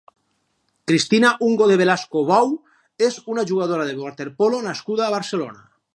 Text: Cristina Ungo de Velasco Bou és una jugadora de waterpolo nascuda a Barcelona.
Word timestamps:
Cristina 0.87 1.29
Ungo 1.47 1.67
de 1.71 1.75
Velasco 1.81 2.23
Bou 2.31 2.49
és 3.09 3.19
una 3.35 3.45
jugadora 3.53 3.87
de 3.91 3.95
waterpolo 4.03 4.67
nascuda 4.71 5.07
a 5.09 5.15
Barcelona. 5.19 5.67